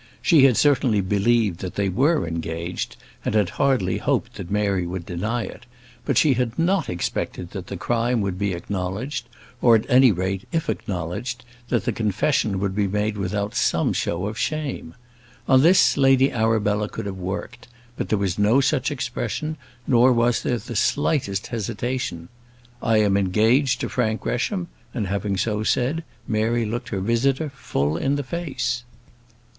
She 0.19 0.45
had 0.45 0.57
certainly 0.57 0.99
believed 1.01 1.59
that 1.59 1.75
they 1.75 1.87
were 1.87 2.27
engaged, 2.27 2.95
and 3.23 3.35
had 3.35 3.51
hardly 3.61 3.99
hoped 3.99 4.33
that 4.33 4.49
Mary 4.49 4.83
would 4.87 5.05
deny 5.05 5.43
it; 5.43 5.67
but 6.05 6.17
she 6.17 6.33
had 6.33 6.57
not 6.57 6.89
expected 6.89 7.51
that 7.51 7.67
the 7.67 7.77
crime 7.77 8.19
would 8.21 8.39
be 8.39 8.53
acknowledged, 8.53 9.29
or, 9.61 9.75
at 9.75 9.85
any 9.87 10.11
rate, 10.11 10.47
if 10.51 10.71
acknowledged, 10.71 11.45
that 11.69 11.85
the 11.85 11.91
confession 11.91 12.59
would 12.59 12.73
be 12.75 12.87
made 12.87 13.15
without 13.15 13.53
some 13.53 13.93
show 13.93 14.25
of 14.25 14.39
shame. 14.39 14.95
On 15.47 15.61
this 15.61 15.95
Lady 15.97 16.31
Arabella 16.31 16.89
could 16.89 17.05
have 17.05 17.17
worked; 17.19 17.67
but 17.95 18.09
there 18.09 18.17
was 18.17 18.39
no 18.39 18.59
such 18.59 18.89
expression, 18.89 19.55
nor 19.85 20.11
was 20.11 20.41
there 20.41 20.57
the 20.57 20.75
slightest 20.75 21.45
hesitation. 21.45 22.27
"I 22.81 22.97
am 22.97 23.15
engaged 23.17 23.79
to 23.81 23.87
Frank 23.87 24.21
Gresham," 24.21 24.67
and 24.95 25.05
having 25.05 25.37
so 25.37 25.61
said, 25.61 26.03
Mary 26.27 26.65
looked 26.65 26.89
her 26.89 27.01
visitor 27.01 27.51
full 27.51 27.97
in 27.97 28.15
the 28.15 28.23
face. 28.23 28.83